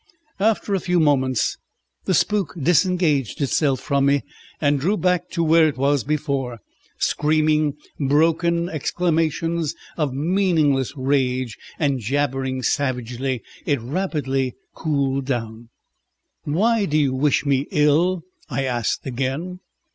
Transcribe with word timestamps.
After 0.39 0.73
a 0.73 0.79
few 0.79 0.99
moments 0.99 1.57
the 2.05 2.15
spook 2.15 2.55
disengaged 2.59 3.39
itself 3.39 3.79
from 3.81 4.07
me, 4.07 4.23
and 4.59 4.79
drew 4.79 4.97
back 4.97 5.29
to 5.29 5.43
where 5.43 5.67
it 5.67 5.77
was 5.77 6.03
before, 6.03 6.57
screaming 6.97 7.75
broken 7.99 8.67
exclamations 8.67 9.75
of 9.97 10.11
meaningless 10.11 10.91
rage, 10.97 11.55
and 11.77 11.99
jabbering 11.99 12.63
savagely. 12.63 13.43
It 13.67 13.79
rapidly 13.79 14.55
cooled 14.73 15.25
down. 15.25 15.69
"Why 16.45 16.85
do 16.85 16.97
you 16.97 17.13
wish 17.13 17.45
me 17.45 17.67
ill?" 17.69 18.23
I 18.49 18.63
asked 18.65 19.05
again. 19.05 19.59